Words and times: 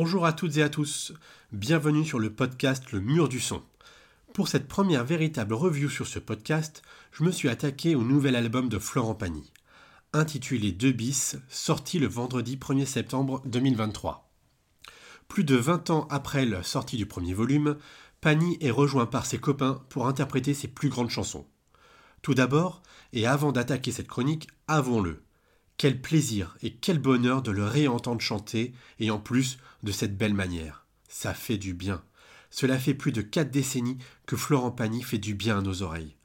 Bonjour 0.00 0.26
à 0.26 0.32
toutes 0.32 0.58
et 0.58 0.62
à 0.62 0.68
tous, 0.68 1.12
bienvenue 1.50 2.04
sur 2.04 2.20
le 2.20 2.32
podcast 2.32 2.92
Le 2.92 3.00
Mur 3.00 3.28
du 3.28 3.40
Son. 3.40 3.64
Pour 4.32 4.46
cette 4.46 4.68
première 4.68 5.04
véritable 5.04 5.54
review 5.54 5.90
sur 5.90 6.06
ce 6.06 6.20
podcast, 6.20 6.82
je 7.10 7.24
me 7.24 7.32
suis 7.32 7.48
attaqué 7.48 7.96
au 7.96 8.04
nouvel 8.04 8.36
album 8.36 8.68
de 8.68 8.78
Florent 8.78 9.16
Pagny, 9.16 9.52
intitulé 10.12 10.70
2 10.70 10.92
bis, 10.92 11.36
sorti 11.48 11.98
le 11.98 12.06
vendredi 12.06 12.54
1er 12.54 12.86
septembre 12.86 13.42
2023. 13.46 14.30
Plus 15.26 15.42
de 15.42 15.56
20 15.56 15.90
ans 15.90 16.06
après 16.12 16.46
la 16.46 16.62
sortie 16.62 16.96
du 16.96 17.06
premier 17.06 17.34
volume, 17.34 17.76
Pagny 18.20 18.56
est 18.60 18.70
rejoint 18.70 19.06
par 19.06 19.26
ses 19.26 19.38
copains 19.38 19.82
pour 19.88 20.06
interpréter 20.06 20.54
ses 20.54 20.68
plus 20.68 20.90
grandes 20.90 21.10
chansons. 21.10 21.44
Tout 22.22 22.34
d'abord, 22.34 22.84
et 23.12 23.26
avant 23.26 23.50
d'attaquer 23.50 23.90
cette 23.90 24.06
chronique, 24.06 24.46
avons-le. 24.68 25.24
Quel 25.78 26.00
plaisir 26.00 26.56
et 26.62 26.74
quel 26.74 26.98
bonheur 26.98 27.40
de 27.40 27.50
le 27.50 27.64
réentendre 27.64 28.20
chanter, 28.20 28.74
et 28.98 29.10
en 29.10 29.18
plus 29.18 29.58
de 29.82 29.92
cette 29.92 30.18
belle 30.18 30.34
manière. 30.34 30.84
Ça 31.08 31.32
fait 31.34 31.56
du 31.56 31.72
bien. 31.72 32.02
Cela 32.50 32.78
fait 32.78 32.94
plus 32.94 33.12
de 33.12 33.22
quatre 33.22 33.50
décennies 33.50 33.98
que 34.26 34.36
Florent 34.36 34.72
Pagny 34.72 35.02
fait 35.02 35.18
du 35.18 35.34
bien 35.34 35.58
à 35.58 35.62
nos 35.62 35.82
oreilles. 35.82 36.16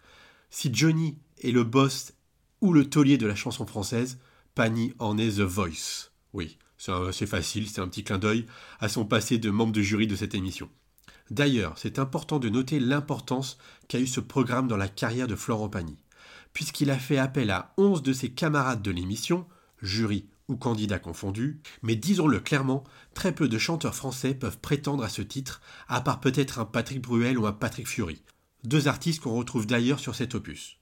Si 0.50 0.74
Johnny 0.74 1.18
est 1.42 1.52
le 1.52 1.64
boss 1.64 2.14
ou 2.62 2.74
le 2.74 2.90
taulier 2.90 3.18
de 3.18 3.28
la 3.28 3.36
chanson 3.36 3.66
française, 3.66 4.20
Pagny 4.56 4.94
en 5.00 5.18
est 5.18 5.38
The 5.38 5.42
Voice. 5.42 6.10
Oui, 6.34 6.58
c'est 6.78 7.28
facile, 7.28 7.70
c'est 7.70 7.82
un 7.82 7.88
petit 7.88 8.04
clin 8.04 8.18
d'œil 8.18 8.46
à 8.80 8.90
son 8.90 9.06
passé 9.06 9.38
de 9.38 9.50
membre 9.50 9.72
de 9.72 9.82
jury 9.82 10.08
de 10.08 10.16
cette 10.16 10.36
émission. 10.36 10.70
D'ailleurs, 11.30 11.78
c'est 11.78 12.00
important 12.00 12.40
de 12.40 12.50
noter 12.50 12.80
l'importance 12.80 13.58
qu'a 13.88 14.00
eu 14.00 14.08
ce 14.08 14.20
programme 14.20 14.68
dans 14.68 14.78
la 14.78 14.90
carrière 14.90 15.28
de 15.28 15.36
Florent 15.36 15.70
Pagny, 15.70 15.98
puisqu'il 16.54 16.90
a 16.92 16.98
fait 16.98 17.18
appel 17.18 17.52
à 17.52 17.74
11 17.78 18.04
de 18.04 18.14
ses 18.14 18.30
camarades 18.30 18.82
de 18.82 18.92
l'émission, 18.92 19.48
jury 19.82 20.28
ou 20.48 20.56
candidats 20.56 21.00
confondus, 21.00 21.60
mais 21.82 21.96
disons-le 21.96 22.40
clairement, 22.40 22.84
très 23.14 23.34
peu 23.34 23.48
de 23.48 23.58
chanteurs 23.58 23.96
français 23.96 24.34
peuvent 24.34 24.60
prétendre 24.60 25.04
à 25.04 25.10
ce 25.10 25.22
titre, 25.22 25.62
à 25.88 26.02
part 26.02 26.20
peut-être 26.20 26.60
un 26.60 26.66
Patrick 26.66 27.02
Bruel 27.02 27.38
ou 27.38 27.48
un 27.48 27.54
Patrick 27.54 27.88
Fury, 27.88 28.22
deux 28.64 28.88
artistes 28.88 29.22
qu'on 29.22 29.36
retrouve 29.36 29.68
d'ailleurs 29.68 30.00
sur 30.00 30.16
cet 30.16 30.36
opus. 30.36 30.78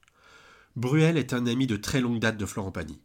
Bruel 0.76 1.18
est 1.18 1.34
un 1.34 1.46
ami 1.48 1.68
de 1.68 1.76
très 1.76 2.02
longue 2.02 2.20
date 2.20 2.38
de 2.38 2.46
Florent 2.46 2.72
Pagny. 2.72 3.00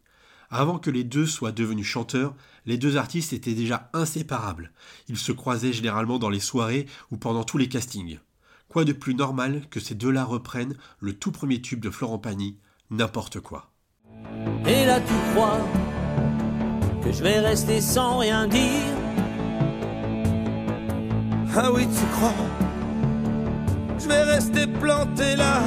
Avant 0.50 0.78
que 0.78 0.90
les 0.90 1.02
deux 1.02 1.26
soient 1.26 1.50
devenus 1.50 1.86
chanteurs, 1.86 2.34
les 2.66 2.78
deux 2.78 2.96
artistes 2.96 3.32
étaient 3.32 3.54
déjà 3.54 3.90
inséparables. 3.92 4.70
Ils 5.08 5.18
se 5.18 5.32
croisaient 5.32 5.72
généralement 5.72 6.20
dans 6.20 6.30
les 6.30 6.40
soirées 6.40 6.86
ou 7.10 7.16
pendant 7.16 7.42
tous 7.42 7.58
les 7.58 7.68
castings. 7.68 8.18
Quoi 8.68 8.84
de 8.84 8.92
plus 8.92 9.14
normal 9.14 9.62
que 9.70 9.80
ces 9.80 9.94
deux-là 9.94 10.24
reprennent 10.24 10.76
le 11.00 11.12
tout 11.14 11.32
premier 11.32 11.60
tube 11.60 11.80
de 11.80 11.90
Florent 11.90 12.18
Pagny, 12.18 12.58
N'importe 12.90 13.40
quoi. 13.40 13.72
Et 14.64 14.86
là 14.86 15.00
tu 15.00 15.12
crois 15.32 15.58
que 17.02 17.10
je 17.10 17.22
vais 17.22 17.40
rester 17.40 17.80
sans 17.80 18.18
rien 18.18 18.46
dire? 18.46 18.94
Ah 21.56 21.72
oui 21.72 21.86
tu 21.86 22.06
crois 22.16 22.34
Je 23.98 24.06
vais 24.06 24.22
rester 24.22 24.66
planté 24.66 25.34
là 25.36 25.62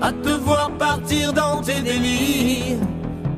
à 0.00 0.12
te 0.12 0.28
voir 0.28 0.70
partir 0.78 1.32
dans 1.32 1.60
tes 1.62 1.80
délires 1.80 2.78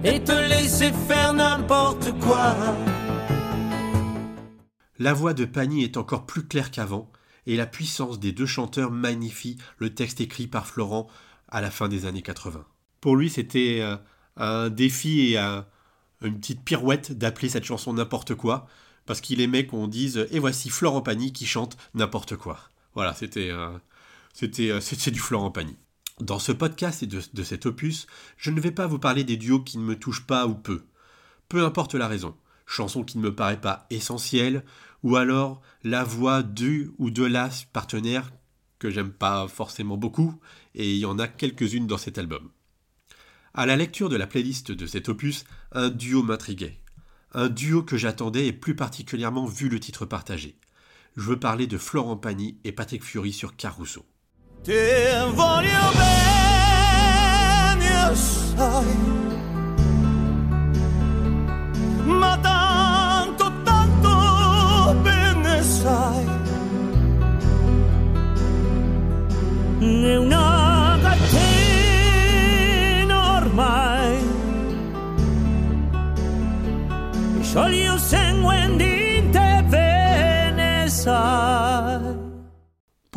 et 0.02 0.20
te 0.22 0.32
laisser 0.32 0.92
faire 0.92 1.32
n'importe 1.32 2.12
quoi. 2.20 2.54
La 4.98 5.12
voix 5.14 5.32
de 5.34 5.44
Pagny 5.44 5.84
est 5.84 5.96
encore 5.96 6.26
plus 6.26 6.46
claire 6.46 6.70
qu'avant, 6.70 7.10
et 7.46 7.56
la 7.56 7.66
puissance 7.66 8.18
des 8.18 8.32
deux 8.32 8.46
chanteurs 8.46 8.90
magnifie 8.90 9.58
le 9.78 9.94
texte 9.94 10.20
écrit 10.20 10.46
par 10.46 10.66
Florent 10.66 11.08
à 11.48 11.60
la 11.60 11.70
fin 11.70 11.88
des 11.88 12.06
années 12.06 12.22
80. 12.22 12.64
Pour 13.00 13.16
lui, 13.16 13.30
c'était 13.30 13.78
euh, 13.80 13.96
un 14.36 14.70
défi 14.70 15.34
et 15.34 15.38
une 16.22 16.38
petite 16.38 16.64
pirouette 16.64 17.12
d'appeler 17.12 17.48
cette 17.48 17.64
chanson 17.64 17.92
n'importe 17.92 18.34
quoi, 18.34 18.66
parce 19.06 19.20
qu'il 19.20 19.40
aimait 19.40 19.66
qu'on 19.66 19.86
dise 19.86 20.26
Et 20.30 20.38
voici 20.38 20.70
Florent 20.70 21.02
Pagny 21.02 21.32
qui 21.32 21.46
chante 21.46 21.76
n'importe 21.94 22.36
quoi. 22.36 22.58
Voilà, 22.94 23.12
c'était 23.12 23.50
euh, 23.50 23.76
c'était 24.32 24.70
euh, 24.70 25.10
du 25.10 25.20
Florent 25.20 25.50
Pagny. 25.50 25.76
Dans 26.20 26.38
ce 26.38 26.52
podcast 26.52 27.02
et 27.02 27.06
de, 27.06 27.42
cet 27.42 27.66
opus, 27.66 28.06
je 28.36 28.50
ne 28.50 28.60
vais 28.60 28.70
pas 28.70 28.86
vous 28.86 28.98
parler 29.00 29.24
des 29.24 29.36
duos 29.36 29.60
qui 29.60 29.78
ne 29.78 29.84
me 29.84 29.98
touchent 29.98 30.26
pas 30.26 30.46
ou 30.46 30.54
peu. 30.54 30.84
Peu 31.48 31.64
importe 31.64 31.94
la 31.94 32.06
raison. 32.06 32.36
Chanson 32.66 33.02
qui 33.02 33.18
ne 33.18 33.22
me 33.22 33.34
paraît 33.34 33.60
pas 33.60 33.86
essentielle, 33.90 34.64
ou 35.04 35.14
alors 35.16 35.60
la 35.84 36.02
voix 36.02 36.42
du 36.42 36.90
ou 36.98 37.10
de 37.10 37.22
la 37.24 37.50
partenaire 37.72 38.32
que 38.80 38.90
j'aime 38.90 39.12
pas 39.12 39.46
forcément 39.46 39.96
beaucoup, 39.96 40.34
et 40.74 40.92
il 40.92 40.98
y 40.98 41.06
en 41.06 41.18
a 41.18 41.28
quelques-unes 41.28 41.86
dans 41.86 41.98
cet 41.98 42.18
album. 42.18 42.50
À 43.52 43.66
la 43.66 43.76
lecture 43.76 44.08
de 44.08 44.16
la 44.16 44.26
playlist 44.26 44.72
de 44.72 44.86
cet 44.86 45.08
opus, 45.08 45.44
un 45.72 45.90
duo 45.90 46.22
m'intriguait. 46.22 46.80
Un 47.32 47.48
duo 47.48 47.82
que 47.82 47.96
j'attendais 47.96 48.46
et 48.46 48.52
plus 48.52 48.74
particulièrement 48.74 49.46
vu 49.46 49.68
le 49.68 49.78
titre 49.78 50.06
partagé. 50.06 50.58
Je 51.16 51.22
veux 51.22 51.38
parler 51.38 51.66
de 51.66 51.78
Florent 51.78 52.16
Pagny 52.16 52.58
et 52.64 52.72
Patrick 52.72 53.04
Fury 53.04 53.32
sur 53.32 53.54
Caruso. 53.56 54.04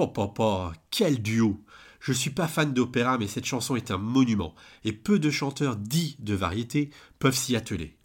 Papa, 0.05 0.73
quel 0.91 1.23
duo 1.23 1.63
Je 1.99 2.13
suis 2.13 2.29
pas 2.29 2.47
fan 2.47 2.71
d'opéra, 2.71 3.17
mais 3.17 3.25
cette 3.25 3.45
chanson 3.45 3.75
est 3.75 3.89
un 3.89 3.97
monument, 3.97 4.53
et 4.83 4.93
peu 4.93 5.17
de 5.17 5.31
chanteurs 5.31 5.75
dits 5.75 6.17
de 6.19 6.35
variété 6.35 6.91
peuvent 7.17 7.35
s'y 7.35 7.55
atteler. 7.55 7.97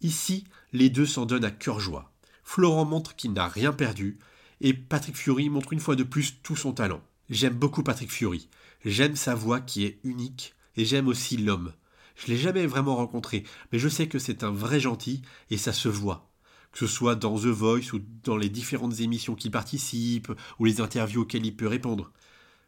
Ici, 0.00 0.44
les 0.72 0.90
deux 0.90 1.06
s'en 1.06 1.26
donnent 1.26 1.44
à 1.44 1.50
cœur 1.50 1.80
joie. 1.80 2.12
Florent 2.44 2.84
montre 2.84 3.16
qu'il 3.16 3.32
n'a 3.32 3.48
rien 3.48 3.72
perdu, 3.72 4.18
et 4.60 4.74
Patrick 4.74 5.16
Fury 5.16 5.50
montre 5.50 5.72
une 5.72 5.80
fois 5.80 5.96
de 5.96 6.04
plus 6.04 6.40
tout 6.40 6.54
son 6.54 6.72
talent. 6.72 7.02
J'aime 7.28 7.54
beaucoup 7.54 7.82
Patrick 7.82 8.12
Fury. 8.12 8.48
J'aime 8.84 9.16
sa 9.16 9.34
voix 9.34 9.60
qui 9.60 9.84
est 9.84 9.98
unique, 10.04 10.54
et 10.76 10.84
j'aime 10.84 11.08
aussi 11.08 11.36
l'homme. 11.36 11.72
Je 12.14 12.28
l'ai 12.28 12.38
jamais 12.38 12.66
vraiment 12.66 12.94
rencontré, 12.94 13.42
mais 13.72 13.80
je 13.80 13.88
sais 13.88 14.06
que 14.06 14.20
c'est 14.20 14.44
un 14.44 14.52
vrai 14.52 14.78
gentil, 14.78 15.22
et 15.50 15.56
ça 15.56 15.72
se 15.72 15.88
voit 15.88 16.29
que 16.72 16.78
ce 16.78 16.86
soit 16.86 17.14
dans 17.14 17.36
The 17.36 17.46
Voice 17.46 17.92
ou 17.92 18.00
dans 18.24 18.36
les 18.36 18.48
différentes 18.48 19.00
émissions 19.00 19.34
qu'il 19.34 19.50
participe, 19.50 20.32
ou 20.58 20.64
les 20.64 20.80
interviews 20.80 21.22
auxquelles 21.22 21.46
il 21.46 21.56
peut 21.56 21.66
répondre. 21.66 22.12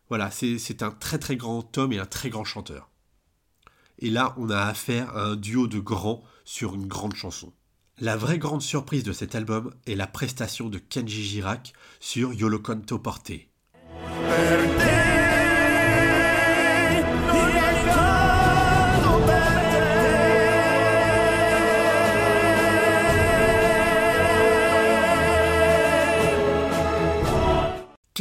Voilà, 0.08 0.30
c'est 0.30 0.82
un 0.82 0.90
très 0.90 1.18
très 1.18 1.36
grand 1.36 1.78
homme 1.78 1.92
et 1.92 1.98
un 1.98 2.06
très 2.06 2.28
grand 2.28 2.44
chanteur. 2.44 2.90
Et 3.98 4.10
là, 4.10 4.34
on 4.36 4.50
a 4.50 4.58
affaire 4.58 5.16
à 5.16 5.26
un 5.26 5.36
duo 5.36 5.68
de 5.68 5.78
grands 5.78 6.22
sur 6.44 6.74
une 6.74 6.86
grande 6.86 7.14
chanson. 7.14 7.52
La 8.00 8.16
vraie 8.16 8.38
grande 8.38 8.62
surprise 8.62 9.04
de 9.04 9.12
cet 9.12 9.34
album 9.34 9.72
est 9.86 9.94
la 9.94 10.06
prestation 10.06 10.68
de 10.68 10.78
Kenji 10.78 11.22
Girac 11.22 11.72
sur 12.00 12.32
Yolo 12.32 12.58
Canto 12.58 12.98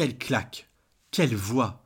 Quelle 0.02 0.18
claque 0.18 0.68
Quelle 1.12 1.36
voix 1.36 1.86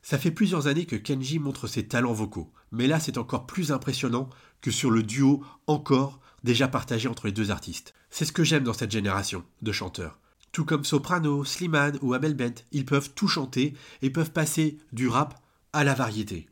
Ça 0.00 0.16
fait 0.16 0.30
plusieurs 0.30 0.68
années 0.68 0.86
que 0.86 0.96
Kenji 0.96 1.38
montre 1.38 1.66
ses 1.66 1.86
talents 1.86 2.14
vocaux, 2.14 2.50
mais 2.70 2.86
là 2.86 2.98
c'est 2.98 3.18
encore 3.18 3.46
plus 3.46 3.72
impressionnant 3.72 4.30
que 4.62 4.70
sur 4.70 4.90
le 4.90 5.02
duo 5.02 5.44
encore 5.66 6.18
déjà 6.44 6.66
partagé 6.66 7.10
entre 7.10 7.26
les 7.26 7.32
deux 7.34 7.50
artistes. 7.50 7.92
C'est 8.08 8.24
ce 8.24 8.32
que 8.32 8.42
j'aime 8.42 8.64
dans 8.64 8.72
cette 8.72 8.90
génération 8.90 9.44
de 9.60 9.70
chanteurs. 9.70 10.18
Tout 10.52 10.64
comme 10.64 10.86
Soprano, 10.86 11.44
Slimane 11.44 11.98
ou 12.00 12.14
Abel 12.14 12.34
Bent, 12.34 12.64
ils 12.72 12.86
peuvent 12.86 13.12
tout 13.14 13.28
chanter 13.28 13.74
et 14.00 14.08
peuvent 14.08 14.32
passer 14.32 14.78
du 14.94 15.08
rap 15.08 15.38
à 15.74 15.84
la 15.84 15.92
variété. 15.92 16.48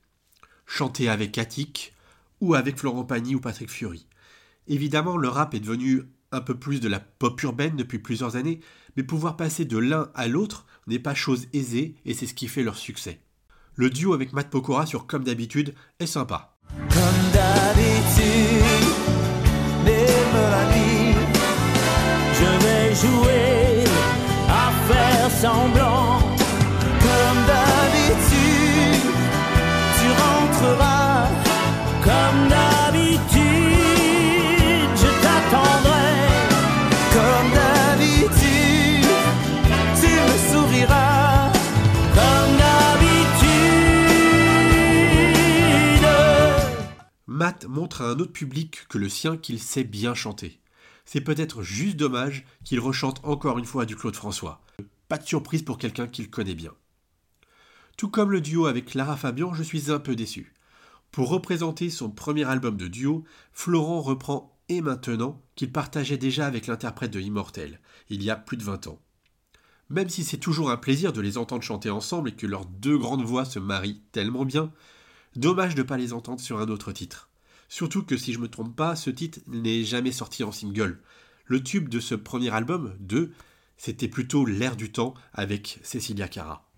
Chanter 0.67 1.09
avec 1.09 1.39
Attic 1.39 1.95
ou 2.43 2.53
avec 2.53 2.77
Florent 2.77 3.05
Pagny 3.05 3.35
ou 3.35 3.41
Patrick 3.41 3.71
Fury. 3.71 4.07
Évidemment, 4.69 5.17
le 5.17 5.31
rap 5.31 5.55
est 5.55 5.61
devenu 5.61 6.03
un 6.33 6.41
peu 6.41 6.55
plus 6.55 6.81
de 6.81 6.89
la 6.89 7.01
pop 7.01 7.41
urbaine 7.43 7.77
depuis 7.77 7.99
plusieurs 7.99 8.37
années, 8.37 8.61
mais 8.97 9.03
pouvoir 9.03 9.37
passer 9.37 9.65
de 9.65 9.79
l'un 9.79 10.11
à 10.15 10.29
l'autre 10.29 10.67
n'est 10.87 10.99
pas 10.99 11.15
chose 11.15 11.47
aisée 11.53 11.97
et 12.05 12.15
c'est 12.15 12.27
ce 12.27 12.35
qui 12.35 12.49
fait 12.49 12.63
leur 12.63 12.77
succès. 12.77 13.21
Le 13.75 13.91
duo 13.91 14.13
avec 14.13 14.33
Matt 14.33 14.51
Pokora 14.51 14.87
sur 14.87 15.07
Comme 15.07 15.25
d'habitude 15.25 15.75
est 15.99 16.07
sympa. 16.07 16.57
Montre 47.69 48.03
à 48.03 48.11
un 48.11 48.19
autre 48.19 48.33
public 48.33 48.87
que 48.89 48.99
le 48.99 49.09
sien 49.09 49.37
qu'il 49.37 49.61
sait 49.61 49.85
bien 49.85 50.15
chanter. 50.15 50.61
C'est 51.05 51.21
peut-être 51.21 51.63
juste 51.63 51.97
dommage 51.97 52.45
qu'il 52.65 52.81
rechante 52.81 53.21
encore 53.25 53.59
une 53.59 53.65
fois 53.65 53.87
du 53.87 53.97
Claude 53.97 54.17
François. 54.17 54.63
Pas 55.09 55.19
de 55.19 55.27
surprise 55.27 55.63
pour 55.63 55.79
quelqu'un 55.79 56.07
qu'il 56.07 56.31
connaît 56.31 56.55
bien. 56.55 56.73
Tout 57.97 58.09
comme 58.09 58.31
le 58.31 58.41
duo 58.41 58.67
avec 58.67 58.87
Clara 58.87 59.17
Fabian, 59.17 59.53
je 59.53 59.63
suis 59.63 59.91
un 59.91 59.99
peu 59.99 60.15
déçu. 60.15 60.55
Pour 61.11 61.29
représenter 61.29 61.91
son 61.91 62.11
premier 62.11 62.45
album 62.45 62.77
de 62.77 62.87
duo, 62.87 63.25
Florent 63.53 64.01
reprend 64.01 64.57
Et 64.69 64.81
maintenant 64.81 65.43
qu'il 65.57 65.73
partageait 65.73 66.17
déjà 66.17 66.47
avec 66.47 66.69
l'interprète 66.69 67.11
de 67.11 67.21
Immortel, 67.21 67.81
il 68.09 68.23
y 68.23 68.31
a 68.31 68.37
plus 68.37 68.57
de 68.57 68.63
20 68.63 68.87
ans. 68.87 69.01
Même 69.89 70.09
si 70.09 70.23
c'est 70.23 70.39
toujours 70.39 70.71
un 70.71 70.77
plaisir 70.77 71.13
de 71.13 71.21
les 71.21 71.37
entendre 71.37 71.63
chanter 71.63 71.91
ensemble 71.91 72.29
et 72.29 72.37
que 72.37 72.47
leurs 72.47 72.67
deux 72.67 72.97
grandes 72.97 73.25
voix 73.25 73.45
se 73.45 73.59
marient 73.59 74.01
tellement 74.13 74.45
bien, 74.45 74.73
dommage 75.35 75.75
de 75.75 75.83
ne 75.83 75.87
pas 75.87 75.97
les 75.97 76.13
entendre 76.13 76.41
sur 76.41 76.61
un 76.61 76.69
autre 76.69 76.93
titre. 76.93 77.29
Surtout 77.71 78.03
que 78.03 78.17
si 78.17 78.33
je 78.33 78.41
me 78.41 78.49
trompe 78.49 78.75
pas, 78.75 78.97
ce 78.97 79.11
titre 79.11 79.39
n'est 79.47 79.85
jamais 79.85 80.11
sorti 80.11 80.43
en 80.43 80.51
single. 80.51 80.99
Le 81.47 81.63
tube 81.63 81.89
de 81.89 82.01
ce 82.01 82.17
premier 82.17 82.51
album, 82.53 82.97
2, 82.99 83.31
c'était 83.77 84.09
plutôt 84.09 84.45
L'air 84.45 84.75
du 84.75 84.91
temps 84.91 85.15
avec 85.33 85.79
Cecilia 85.85 86.27
Cara. 86.27 86.69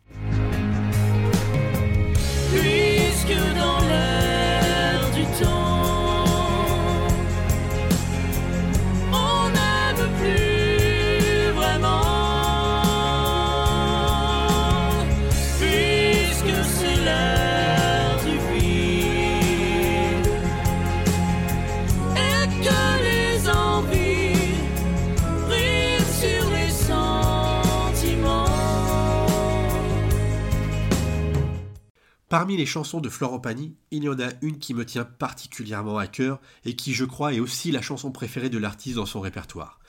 Parmi 32.33 32.57
les 32.57 32.65
chansons 32.65 33.03
de 33.03 33.11
Florent 33.11 33.41
Pagny, 33.41 33.77
il 33.91 34.05
y 34.05 34.09
en 34.09 34.19
a 34.19 34.31
une 34.41 34.59
qui 34.59 34.73
me 34.73 34.87
tient 34.87 35.05
particulièrement 35.05 35.99
à 35.99 36.07
cœur 36.07 36.41
et 36.65 36.75
qui, 36.75 36.95
je 36.95 37.05
crois, 37.05 37.35
est 37.35 37.41
aussi 37.41 37.71
la 37.71 37.83
chanson 37.83 38.11
préférée 38.11 38.49
de 38.49 38.57
l'artiste 38.57 38.97
dans 38.97 39.05
son 39.05 39.21
répertoire. 39.21 39.81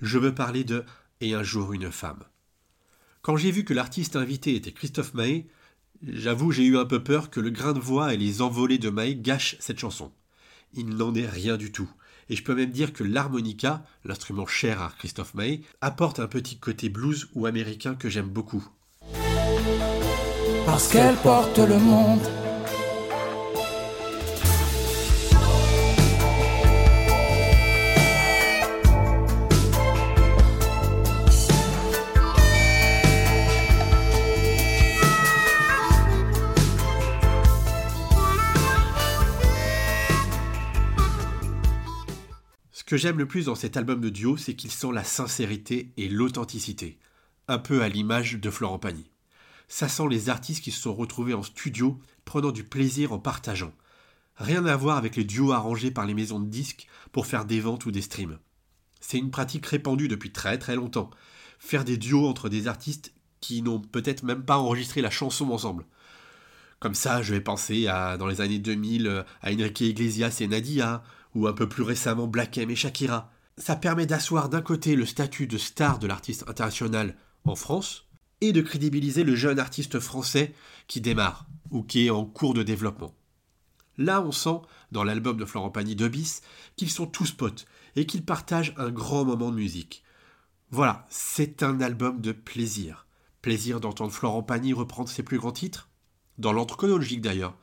Je 0.00 0.18
veux 0.18 0.34
parler 0.34 0.64
de 0.64 0.84
Et 1.20 1.32
un 1.32 1.44
jour 1.44 1.72
une 1.72 1.92
femme. 1.92 2.24
Quand 3.20 3.36
j'ai 3.36 3.52
vu 3.52 3.64
que 3.64 3.72
l'artiste 3.72 4.16
invité 4.16 4.56
était 4.56 4.72
Christophe 4.72 5.14
Maé, 5.14 5.46
j'avoue 6.02 6.50
j'ai 6.50 6.64
eu 6.64 6.76
un 6.76 6.86
peu 6.86 7.04
peur 7.04 7.30
que 7.30 7.38
le 7.38 7.50
grain 7.50 7.72
de 7.72 7.78
voix 7.78 8.12
et 8.12 8.16
les 8.16 8.42
envolées 8.42 8.78
de 8.78 8.90
Maé 8.90 9.14
gâchent 9.14 9.54
cette 9.60 9.78
chanson. 9.78 10.10
Il 10.74 10.96
n'en 10.96 11.14
est 11.14 11.28
rien 11.28 11.56
du 11.56 11.70
tout. 11.70 11.88
Et 12.28 12.34
je 12.34 12.42
peux 12.42 12.56
même 12.56 12.72
dire 12.72 12.92
que 12.92 13.04
l'harmonica, 13.04 13.84
l'instrument 14.04 14.48
cher 14.48 14.82
à 14.82 14.92
Christophe 14.98 15.34
Maé, 15.34 15.62
apporte 15.80 16.18
un 16.18 16.26
petit 16.26 16.58
côté 16.58 16.88
blues 16.88 17.28
ou 17.34 17.46
américain 17.46 17.94
que 17.94 18.08
j'aime 18.08 18.28
beaucoup. 18.28 18.68
Parce 20.66 20.88
qu'elle 20.88 21.16
porte 21.16 21.58
le 21.58 21.78
monde. 21.78 22.20
Ce 42.72 42.84
que 42.84 42.96
j'aime 42.98 43.18
le 43.18 43.26
plus 43.26 43.46
dans 43.46 43.54
cet 43.54 43.78
album 43.78 44.02
de 44.02 44.10
duo, 44.10 44.36
c'est 44.36 44.54
qu'il 44.54 44.70
sent 44.70 44.92
la 44.92 45.02
sincérité 45.02 45.92
et 45.96 46.10
l'authenticité, 46.10 46.98
un 47.48 47.58
peu 47.58 47.80
à 47.80 47.88
l'image 47.88 48.34
de 48.34 48.50
Florent 48.50 48.78
Pagny. 48.78 49.11
Ça 49.68 49.88
sent 49.88 50.08
les 50.10 50.28
artistes 50.28 50.62
qui 50.62 50.70
se 50.70 50.82
sont 50.82 50.94
retrouvés 50.94 51.34
en 51.34 51.42
studio, 51.42 51.98
prenant 52.24 52.52
du 52.52 52.64
plaisir 52.64 53.12
en 53.12 53.18
partageant. 53.18 53.72
Rien 54.36 54.64
à 54.66 54.76
voir 54.76 54.96
avec 54.96 55.16
les 55.16 55.24
duos 55.24 55.52
arrangés 55.52 55.90
par 55.90 56.06
les 56.06 56.14
maisons 56.14 56.40
de 56.40 56.48
disques 56.48 56.86
pour 57.12 57.26
faire 57.26 57.44
des 57.44 57.60
ventes 57.60 57.86
ou 57.86 57.90
des 57.90 58.02
streams. 58.02 58.38
C'est 59.00 59.18
une 59.18 59.30
pratique 59.30 59.66
répandue 59.66 60.08
depuis 60.08 60.32
très 60.32 60.58
très 60.58 60.76
longtemps. 60.76 61.10
Faire 61.58 61.84
des 61.84 61.96
duos 61.96 62.26
entre 62.26 62.48
des 62.48 62.66
artistes 62.66 63.12
qui 63.40 63.62
n'ont 63.62 63.80
peut-être 63.80 64.22
même 64.22 64.44
pas 64.44 64.58
enregistré 64.58 65.02
la 65.02 65.10
chanson 65.10 65.50
ensemble. 65.50 65.84
Comme 66.78 66.94
ça, 66.94 67.22
je 67.22 67.34
vais 67.34 67.40
penser 67.40 67.86
à, 67.86 68.16
dans 68.16 68.26
les 68.26 68.40
années 68.40 68.58
2000, 68.58 69.06
euh, 69.06 69.22
à 69.42 69.52
Enrique 69.52 69.82
Iglesias 69.82 70.38
et 70.40 70.48
Nadia, 70.48 71.02
ou 71.34 71.46
un 71.46 71.52
peu 71.52 71.68
plus 71.68 71.82
récemment 71.82 72.26
Black 72.26 72.58
M 72.58 72.70
et 72.70 72.76
Shakira. 72.76 73.30
Ça 73.58 73.76
permet 73.76 74.06
d'asseoir 74.06 74.48
d'un 74.48 74.62
côté 74.62 74.96
le 74.96 75.06
statut 75.06 75.46
de 75.46 75.58
star 75.58 75.98
de 75.98 76.06
l'artiste 76.06 76.44
international 76.48 77.16
en 77.44 77.54
France, 77.54 78.06
et 78.42 78.52
de 78.52 78.60
crédibiliser 78.60 79.22
le 79.22 79.36
jeune 79.36 79.60
artiste 79.60 80.00
français 80.00 80.52
qui 80.88 81.00
démarre, 81.00 81.46
ou 81.70 81.84
qui 81.84 82.06
est 82.06 82.10
en 82.10 82.24
cours 82.24 82.54
de 82.54 82.64
développement. 82.64 83.14
Là, 83.98 84.20
on 84.20 84.32
sent, 84.32 84.60
dans 84.90 85.04
l'album 85.04 85.36
de 85.36 85.44
Florent 85.44 85.70
Pagny 85.70 85.94
de 85.94 86.08
Bis, 86.08 86.42
qu'ils 86.74 86.90
sont 86.90 87.06
tous 87.06 87.30
potes, 87.30 87.66
et 87.94 88.04
qu'ils 88.04 88.24
partagent 88.24 88.74
un 88.78 88.90
grand 88.90 89.24
moment 89.24 89.52
de 89.52 89.56
musique. 89.56 90.02
Voilà, 90.70 91.06
c'est 91.08 91.62
un 91.62 91.80
album 91.80 92.20
de 92.20 92.32
plaisir. 92.32 93.06
Plaisir 93.42 93.78
d'entendre 93.78 94.12
Florent 94.12 94.42
Pagny 94.42 94.72
reprendre 94.72 95.08
ses 95.08 95.22
plus 95.22 95.38
grands 95.38 95.52
titres, 95.52 95.88
dans 96.38 96.52
l'ordre 96.52 96.76
chronologique 96.76 97.20
d'ailleurs, 97.20 97.56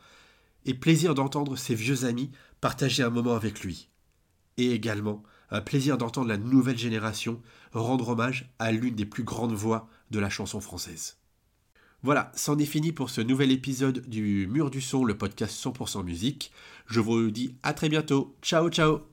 et 0.65 0.73
plaisir 0.73 1.13
d'entendre 1.13 1.57
ses 1.57 1.75
vieux 1.75 2.05
amis 2.05 2.31
partager 2.61 3.03
un 3.03 3.09
moment 3.09 3.35
avec 3.35 3.61
lui. 3.65 3.89
Et 4.55 4.71
également 4.71 5.23
un 5.51 5.61
plaisir 5.61 5.97
d'entendre 5.97 6.29
la 6.29 6.37
nouvelle 6.37 6.77
génération 6.77 7.41
rendre 7.73 8.09
hommage 8.09 8.53
à 8.59 8.71
l'une 8.71 8.95
des 8.95 9.05
plus 9.05 9.23
grandes 9.23 9.53
voix 9.53 9.89
de 10.11 10.19
la 10.19 10.29
chanson 10.29 10.59
française. 10.61 11.17
Voilà, 12.01 12.31
c'en 12.35 12.57
est 12.57 12.65
fini 12.65 12.93
pour 12.93 13.09
ce 13.09 13.19
nouvel 13.19 13.51
épisode 13.51 14.07
du 14.07 14.47
Mur 14.47 14.71
du 14.71 14.79
Son, 14.79 15.03
le 15.03 15.17
podcast 15.17 15.61
100% 15.61 16.03
musique. 16.03 16.51
Je 16.87 17.01
vous 17.01 17.29
dis 17.29 17.55
à 17.61 17.73
très 17.73 17.89
bientôt. 17.89 18.37
Ciao 18.41 18.69
ciao 18.69 19.08